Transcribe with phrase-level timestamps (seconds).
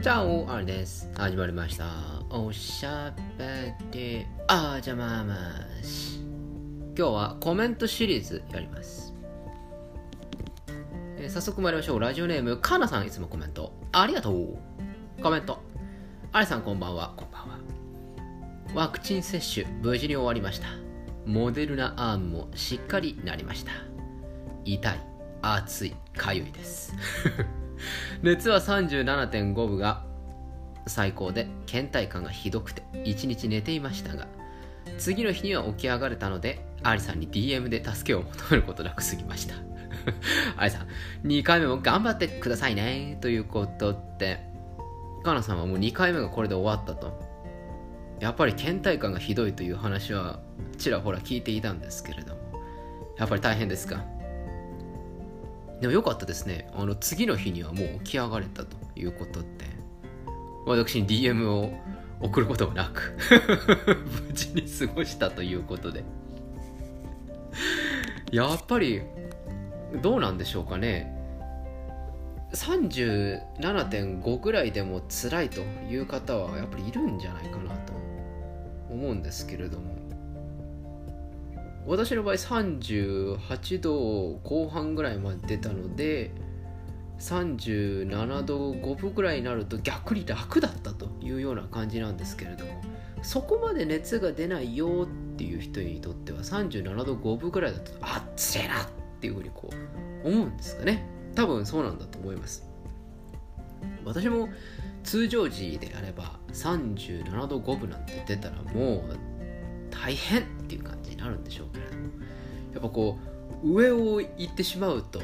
[0.00, 1.10] じゃあ、あれです。
[1.14, 1.84] 始まりました。
[2.30, 5.36] おしゃべり、あーじゃまま
[5.82, 6.20] し。
[6.96, 9.12] 今日はコメントシリーズやります。
[11.18, 12.00] えー早速参りましょう。
[12.00, 13.74] ラジオネーム、かなさんいつもコメント。
[13.92, 14.58] ありがとう。
[15.22, 15.60] コメント。
[16.32, 17.12] あれさんこんばんは。
[17.14, 17.58] こんばんは。
[18.74, 20.68] ワクチン接種、無事に終わりました。
[21.26, 23.72] モデルナアームもしっかりなりました。
[24.64, 25.00] 痛い、
[25.42, 26.94] 熱い、かゆいです。
[28.22, 30.02] 熱は37.5分が
[30.86, 34.26] 最高で倦怠感がひどくて1日寝ていましたが
[34.98, 39.54] 次の日には起き上がれたのでアリさんに DM で助けを求めることなく過ぎました。
[40.56, 44.40] アリさん2回目も頑張ってくださいねということで
[45.22, 47.28] カナさんはもう2回目がこれで終わったと。
[48.20, 50.40] やっぱり倦怠感がひどいという話は
[50.76, 52.40] ちらほら聞いていたんですけれども
[53.16, 54.04] やっぱり大変ですか？
[55.80, 56.70] でもよかったですね。
[56.74, 59.48] あの次の日にはもう起き上がれたということで、
[60.66, 61.72] 私に DM を
[62.20, 63.16] 送ることもなく、
[64.28, 66.04] 無事に過ごしたということで。
[68.30, 69.02] やっぱり、
[70.02, 71.16] どうなんでしょうかね。
[72.52, 77.92] 37.5ぐらいでも辛いという方はやっぱりいるんじゃないかなと
[78.90, 79.99] 思うんですけれども。
[81.86, 86.32] 私の場合38度後半ぐらいまで出たので
[87.18, 92.82] 37度5分ぐらいになると逆に楽だったというような感じなんですけれども
[93.22, 98.86] そこまで熱が出ないよっていう人にとっては37度5分ぐらいだとあっつれなっ
[99.20, 99.70] ていうふうにこ
[100.24, 101.06] う思うんですかね。
[101.34, 102.66] 多分そうなんだと思います。
[104.04, 104.48] 私も
[105.02, 109.16] 通常時であれば37度5分なんて出たらもう
[109.90, 110.59] 大変。
[110.70, 112.02] っていう感じになるんでしょうけれども
[112.72, 113.18] やっぱこ
[113.64, 115.20] う上を行ってしまうと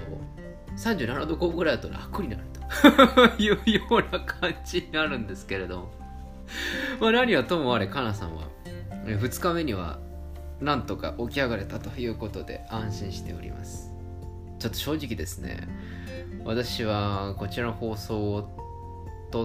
[0.76, 2.56] 37度5ぐらいだと楽になると。
[3.40, 5.90] いうような感じになるんですけれども。
[7.00, 8.48] まあ何はともあれかなさんは
[9.04, 10.00] 2日目には
[10.60, 13.92] なんとか起き上がれたということで安心しております。
[14.58, 15.68] ちょっと正直ですね
[16.44, 19.44] 私はこちらの放送を撮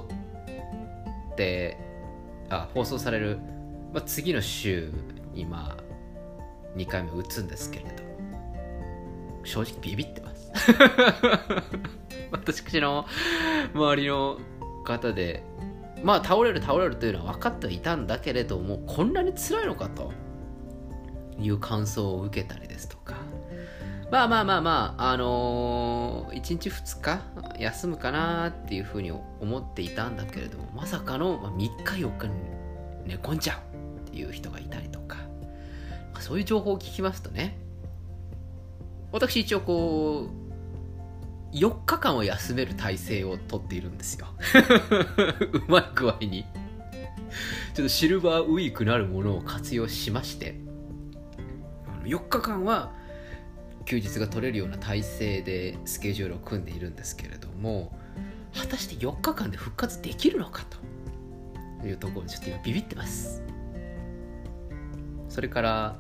[1.34, 1.78] って
[2.50, 3.40] あ放送される
[3.94, 4.92] まあ、次の週
[5.34, 5.91] にまあ
[6.76, 7.92] 2回目打つんですけれど
[9.44, 10.52] 正直ビビってます。
[12.32, 13.06] 私の
[13.74, 14.38] 周りの
[14.86, 15.44] 方で
[16.04, 20.12] まあ倒れる倒れるというのは分かってはいたんだけれどもこんなに辛いのかと。
[21.40, 23.16] いう感想を受けたりですとか。
[24.12, 27.22] まあまあまあまああのー、1日2日
[27.58, 32.34] 休むかなっていうふうに思っていたんだけれどもまさかの3日4日に
[33.06, 35.18] 寝込んじゃうっていう人がいたりとか。
[36.22, 37.58] そういう情報を聞きますとね
[39.12, 40.30] 私一応こ
[41.54, 44.28] う4日間は休める体制をとっているんですよ。
[45.52, 46.46] うまい具合に。
[47.74, 50.56] ちょっとシルバーウィークなるものを活用しまして。
[52.06, 52.94] 4日間は
[53.86, 57.92] 休日が取れるような体制でスケジュールを組んでいるんですけれども
[58.54, 60.64] 果たして4日間で復活できるのか
[61.82, 63.44] というところちょっと今ビビってます
[65.32, 65.96] それから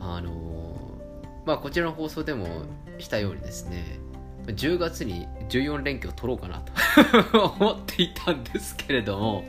[0.00, 1.00] あの
[1.44, 2.46] まあこちらの放送でも
[2.98, 3.98] したようにですね
[4.46, 9.44] 10月に14連休を取ろうかなと 思っていたんですけれども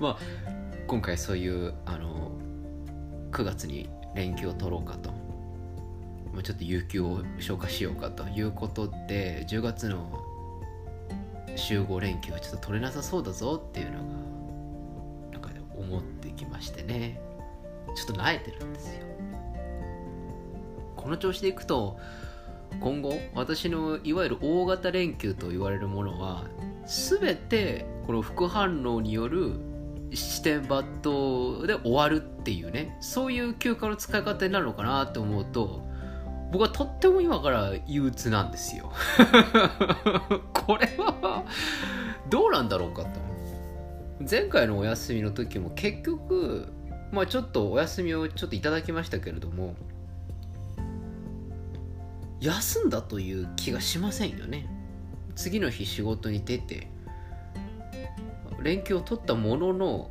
[0.00, 0.18] まあ
[0.86, 2.32] 今回そういうあの
[3.30, 5.10] 9月に連休を取ろうかと
[6.32, 10.24] まあちょっと有給を消化しようかということで10月の
[11.56, 14.07] 集合連休はちょっと取れなさそうだぞっていうの
[15.78, 17.20] 思ってきましてね。
[17.94, 19.06] ちょっと慣れてるんですよ。
[20.96, 21.98] この調子でいくと
[22.80, 26.44] 今後私のいわゆる大型連休と言われるものは
[26.86, 29.54] 全てこの副反応による
[30.12, 30.82] 視点抜
[31.58, 35.86] 刀で終わるっていうねそういう休暇の使い方になるのかなと思うと
[36.50, 38.90] 僕はとっても今から憂鬱なんですよ。
[40.54, 41.44] これは
[42.30, 43.27] どうなんだろうかと。
[44.20, 46.72] 前回のお休みの時も結局
[47.12, 49.76] まあちょっとお休みをちょっといただきましたけれども
[52.40, 54.68] 休んだという気がしませんよね。
[55.34, 56.88] 次の日仕事に出て
[58.62, 60.10] 連休を取ったものの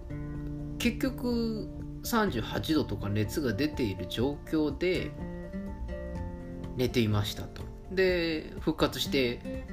[0.79, 1.67] 結局
[2.03, 5.11] 38度とか熱が出ている状況で
[6.77, 7.63] 寝ていましたと。
[7.91, 9.65] で復活して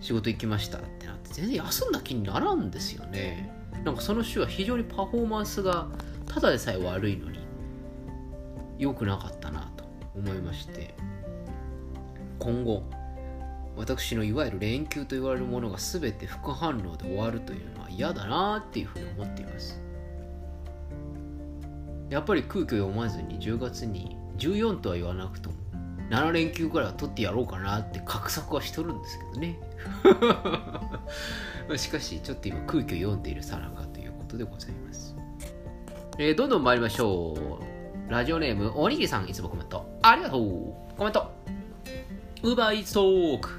[0.00, 3.59] 仕事行きましたってなって全然休んだ気にならんですよね。
[3.84, 5.88] なんかその週は非常にパフォーマンスが
[6.26, 7.38] ただでさえ悪いのに
[8.78, 9.84] 良くなかったなと
[10.14, 10.94] 思いまして。
[12.40, 12.82] 今後
[13.76, 19.80] 私のいわゆる連休と言われるものが全て副反応で終わるというのは嫌だなっていうふうに思っています。
[22.08, 25.56] やっぱり空気を読まずに10月に14とは言わなくとも
[26.10, 29.60] 7連休くらは取ってやろうかなって画策はしとるんですけどね。
[31.76, 35.16] しかしちょっと今空気を読んでいるさなかということでございます、
[36.18, 38.10] えー、どんどん参りましょう。
[38.10, 39.88] ラジオネームおにぎりさんいつもコメント。
[40.02, 40.40] ありがとう。
[40.98, 41.30] コメント。
[42.42, 43.50] ウーバーイーツトーク。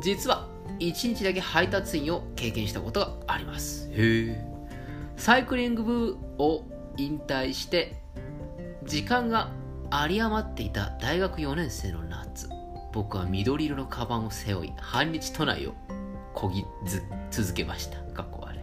[0.00, 0.46] 実は
[0.78, 3.90] 1日だけ配達員を経験したことがあります。
[3.90, 4.44] へえ
[5.16, 6.64] サイクリング部を
[6.96, 7.96] 引退して
[8.84, 9.50] 時間が
[9.92, 12.48] 有り余っていた大学4年生の夏。
[12.92, 15.74] 僕は緑色のカバンを背負い半日都内を
[16.34, 17.98] こぎず続けました。
[18.12, 18.60] かっこ悪い。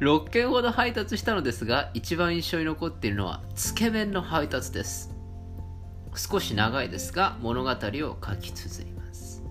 [0.04, 5.14] 6件ほど配達したのですが一番印象に残っているのはつけ麺の配達です。
[6.14, 7.74] 少し長いですが物語を
[8.24, 9.42] 書き綴ります。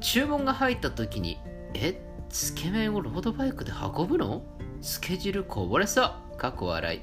[0.00, 1.38] 注文が入った時に
[1.74, 4.42] えつけ麺をロードバイクで運ぶの？
[4.80, 6.04] つけ汁こぼれそ
[6.34, 6.36] う。
[6.36, 7.00] かっこ笑い。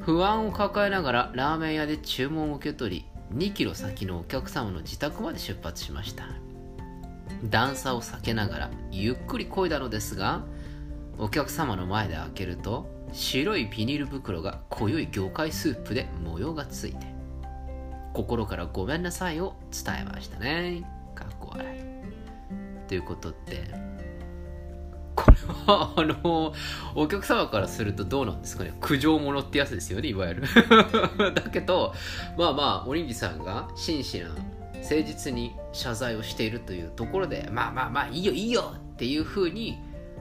[0.00, 6.24] 不安を抱えながらラーメン屋で注文を受け取り2キロ先のお客様の自宅まで出発しました
[7.44, 10.44] 段差を避けながらゆっくり漕いだのですが
[11.18, 17.18] お客様の前で開けると白いビニール袋が濃い魚介スープで模様がついて
[18.12, 20.82] 心からごめんなさいを伝えましたね。
[21.14, 22.88] かっこ笑い。
[22.88, 23.70] ということって、
[25.18, 25.36] これ
[25.66, 26.54] は、あの、
[26.94, 28.72] お客様からするとどうなんですかね。
[28.80, 30.42] 苦情者ってやつですよね、いわゆる。
[31.34, 31.92] だけど、
[32.36, 34.28] まあまあ、おにぎさんが真摯な、
[34.74, 39.78] 誠実に謝罪をしているというところで、まあまあまあ、いいよいいよっていうふうに、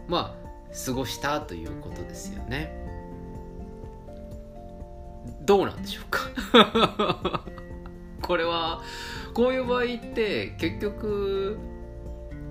[0.07, 2.73] まあ、過ごしたということですよね。
[5.41, 7.43] どうなんでしょうか
[8.21, 8.81] これは
[9.33, 11.57] こういう場合って結局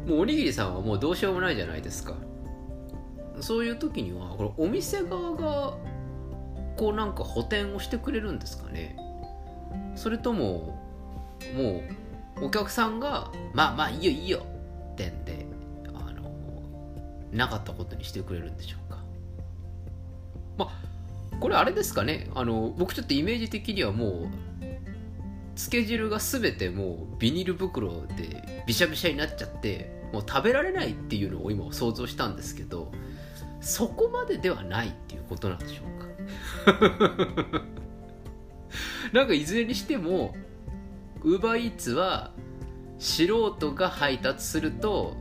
[0.07, 2.15] もうおにぎりさんはもうどうしようもないじゃないですか
[3.41, 5.77] そういう時にはこれお店側が
[6.77, 8.97] こうなんか補填をしてくれるんですかね？
[9.95, 10.79] それとも
[11.57, 11.83] も
[12.41, 14.47] うお客さんがまあまあいいよいいよ
[14.93, 15.47] ってんで
[15.95, 16.31] あの
[17.33, 18.99] なかったことにしてくれるんでしょうか？
[20.59, 22.29] まあこれあれですかね？
[22.35, 24.29] あの僕ちょっとイメージ的にはもう
[25.55, 32.93] つけ汁が全てもうビニール袋でびしゃびしゃになっちゃってもう食べられないっていうのを今想像したんですけど
[33.61, 36.07] そこまでではないっていうことなんでしょうか。
[39.13, 40.35] なんかいずれにしても
[41.23, 42.33] ウーバーイーツは
[42.99, 43.27] 素
[43.57, 45.17] 人が配達すると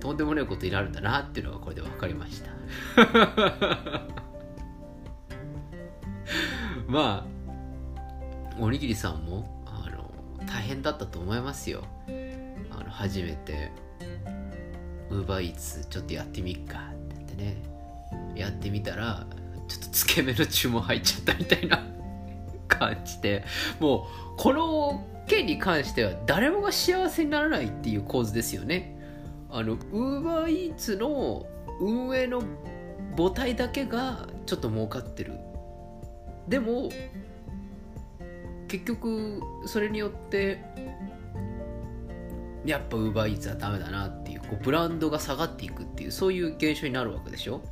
[0.00, 2.50] とんでもないことになるんだなっていうのがこれで分かりました。
[6.86, 7.26] まあ
[8.58, 9.58] おにぎりさんも
[10.48, 11.84] 大変だったと思いますよ。
[12.70, 13.70] あの初めて
[15.10, 16.90] ウーバーイーツちょっとやってみっか
[17.38, 17.56] ね
[18.34, 19.26] やってみたら
[19.68, 21.82] ちょっとつけ麺の注文入っちゃったみたいな
[22.68, 23.44] 感じで
[23.80, 28.96] もうこの件に関しては誰もが幸せにならないっていう構図ですよね。
[29.50, 31.46] あのウーバーイーツの
[31.80, 32.42] 運営の
[33.16, 35.32] 母体だけがちょっと儲かってる。
[36.48, 36.88] でも
[38.68, 40.62] 結局それによって
[42.68, 47.62] やっぱ UberEats はダメだなっていうこうブランドが下がっていくっていうそういう現象になるわけでしょ？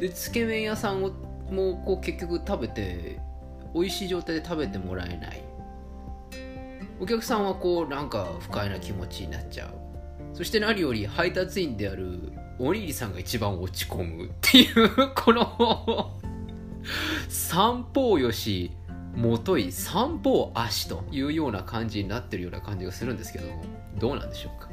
[0.00, 1.10] でつけ麺屋さんを
[1.50, 3.20] もうこう結局食べて
[3.74, 5.42] 美味しい状態で食べてもらえない。
[7.00, 10.36] お客さんはこうなんか不快な気持ちになっちゃう。
[10.36, 16.12] そして何より配達員であるおにぎりさんが一番落ち込むっていう この
[17.28, 18.70] 三方よし
[19.16, 23.46] もとい三方足というような感じになってるような感じがするんですけど
[23.98, 24.70] どうなんでしょうか？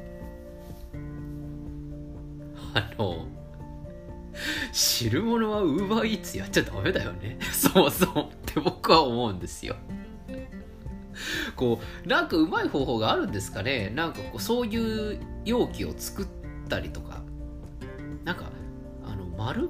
[2.74, 3.26] あの
[4.72, 7.38] 知る者はウーバーイーツやっちゃダメだよね。
[7.52, 9.76] そうそうって僕は思うんですよ。
[11.56, 13.90] こうなんかうまい方法があるんですかね？
[13.90, 16.28] なんかこうそういう容器を作っ
[16.70, 17.22] たりとか。
[18.24, 18.52] なんか
[19.04, 19.70] あの丸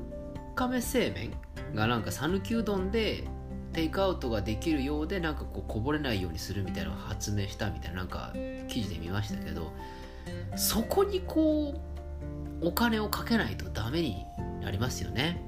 [0.56, 1.32] 亀製麺
[1.74, 3.24] がなんか讃岐うどんで
[3.74, 8.34] テイクアウトができるようでなんかこうこぼれないようにするみたいなのを発明したみたいななんか
[8.68, 9.72] 記事で見ましたけど
[10.56, 11.74] そこにこ
[12.62, 14.26] うお金をかけないとダメに
[14.62, 15.42] なりますよね。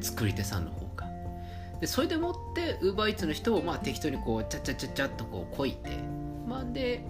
[0.00, 1.06] 作り手さんの方が。
[1.80, 5.90] でそれでもってウーバーイーツの人をまあ適当にこうチャチャチャチャっとこうこいて
[6.46, 7.04] まあで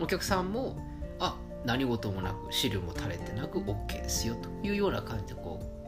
[0.00, 0.76] お客さんも
[1.18, 5.79] あ何事もなく汁も垂れてなく OK ですよというような感じでこう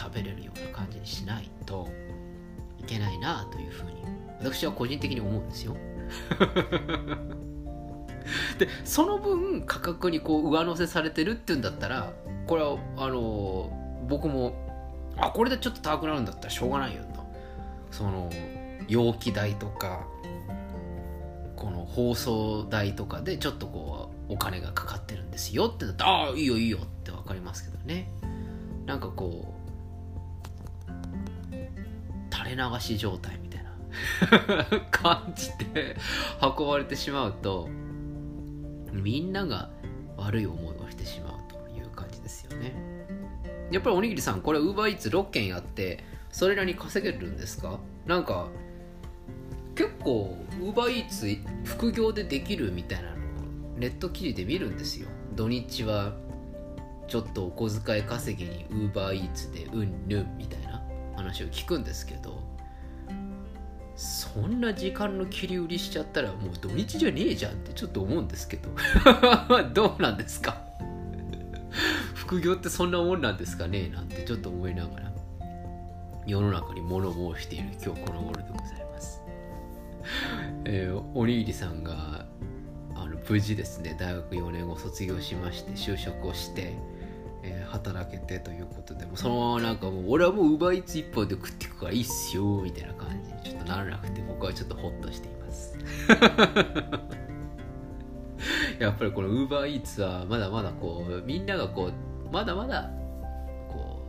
[0.00, 1.86] 食べれるような感じにしないと
[2.78, 4.02] いけないなというふうに
[4.38, 5.76] 私は個人的に思うんですよ。
[8.58, 12.12] でその分価格にこう上乗せされてるっていうんだったら
[12.46, 13.70] これはあの
[14.08, 14.54] 僕も
[15.16, 17.20] あこれでちょっと高くなるんだったらしょうがないよと。
[17.90, 18.30] その
[18.88, 20.06] 容器代とか
[21.56, 28.08] この放送代とかでちょっとこうお金がかかってるんですよってなったらああいいよいいよって分かりますけどね。
[28.86, 29.59] なんかこう
[32.56, 33.70] れ流し状態みたいな。
[34.92, 35.96] 感じで
[36.58, 37.68] 運ばれてしまうと
[38.92, 39.68] みんなが
[40.16, 42.72] 悪い思いをしてしまうという感じですよね。
[43.72, 47.80] やっぱりおにぎりさんこれウーバーイーツ6件やってそれなりに稼げるんですか？
[48.06, 48.48] なんか
[49.74, 53.18] 結構ウーバーイーツ副業でできるみたいなのを
[53.78, 55.08] ネット記事で見るんですよ。
[55.34, 56.12] 土日は
[57.08, 60.79] ちょっとお小遣い稼ぎにウーバーイーツでうんぬんみたいな。
[61.20, 62.38] 話を聞くんですけど
[63.96, 68.70] そんな時間の切り売りしちゃったらもう土日じゃねえじゃんってちょっと思うんですけど
[69.74, 70.62] どうなんですか？
[72.14, 73.88] 副業ってそんなもんなんですかね？
[73.88, 75.12] なんてちょっと思いながら
[76.26, 79.20] 世の中に物申している今日この頃でございます。
[80.64, 82.24] えー、おにぎりさんが
[82.94, 86.74] あの無事ですね大学4年を卒業しまして就職をして
[87.42, 95.78] えー、働けてということでもそのままなんかもう俺はもう奪いつ一本で食っていくからいいっすよみたいな感じにちょっとならなくて僕はちょっとホッとしています。
[98.78, 102.90] やっぱりこのウーバーイーツはまだまだこうみんながこうまだまだ
[103.68, 104.02] こ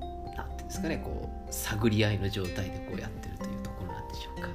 [0.00, 4.48] うなんていうんですかねこう探り合いの状態でこうやってるというところなんでしょうか、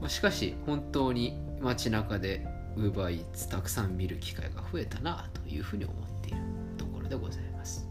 [0.00, 2.44] まあ、しかし本当に街中で
[2.76, 6.36] ウーバーイーツたくさん見る機会が増えたなというふうに思っている
[6.76, 7.88] ところでございます、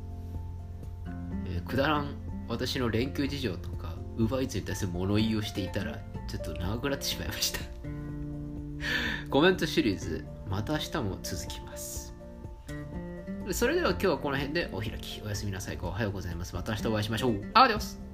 [1.46, 2.08] えー、くだらん
[2.48, 7.60] 私の連休事情とかウーバーイーツに対する物言いをしていたらちょっと長くなってしまいました。
[9.30, 12.16] コメントシリーズまた明日も続きます。
[13.52, 15.22] それでは今日はこの辺でお開き。
[15.24, 15.78] おやすみなさい。
[15.82, 16.56] おはようございます。
[16.56, 17.42] また明日お会いしましょう。
[17.54, 18.05] アディオス。